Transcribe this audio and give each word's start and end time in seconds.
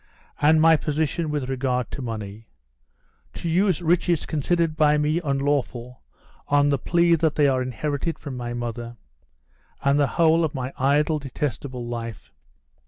And 0.41 0.59
my 0.59 0.77
position 0.77 1.29
with 1.29 1.47
regard 1.47 1.91
to 1.91 2.01
money? 2.01 2.47
To 3.35 3.47
use 3.47 3.83
riches 3.83 4.25
considered 4.25 4.75
by 4.75 4.97
me 4.97 5.21
unlawful 5.23 6.01
on 6.47 6.69
the 6.69 6.79
plea 6.79 7.13
that 7.13 7.35
they 7.35 7.47
are 7.47 7.61
inherited 7.61 8.17
from 8.17 8.35
my 8.35 8.55
mother? 8.55 8.97
And 9.83 9.99
the 9.99 10.07
whole 10.17 10.43
of 10.43 10.55
my 10.55 10.73
idle, 10.75 11.19
detestable 11.19 11.85
life? 11.85 12.31